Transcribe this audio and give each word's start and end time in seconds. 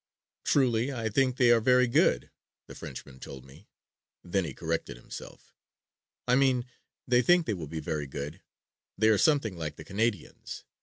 "Truly, 0.43 0.91
I 0.91 1.09
think 1.09 1.37
they 1.37 1.51
are 1.51 1.61
very 1.61 1.85
good," 1.85 2.31
the 2.65 2.73
Frenchman 2.73 3.19
told 3.19 3.45
me. 3.45 3.67
Then 4.23 4.45
he 4.45 4.53
corrected 4.55 4.97
himself. 4.97 5.53
"I 6.27 6.33
mean 6.35 6.65
I 7.11 7.21
think 7.21 7.45
they 7.45 7.53
will 7.53 7.67
be 7.67 7.79
very 7.81 8.07
good. 8.07 8.41
They 8.97 9.09
are 9.09 9.19
something 9.19 9.55
like 9.59 9.75
the 9.75 9.83
Canadians. 9.85 10.63